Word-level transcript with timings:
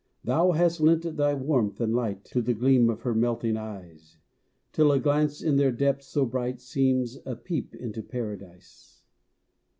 Thou 0.23 0.53
hast 0.53 0.81
lent 0.81 1.03
thy 1.15 1.35
warmth 1.35 1.79
and 1.79 1.93
light 1.93 2.25
To 2.25 2.41
the 2.41 2.55
gleam 2.55 2.89
of 2.89 3.01
her 3.01 3.13
melting 3.13 3.55
eyes, 3.55 4.17
Till 4.71 4.91
a 4.91 4.99
glance 4.99 5.43
in 5.43 5.57
their 5.57 5.71
depths 5.71 6.07
so 6.07 6.25
bright 6.25 6.59
Seems 6.59 7.19
a 7.23 7.35
peep 7.35 7.75
into 7.75 8.01
Paradise. 8.01 9.03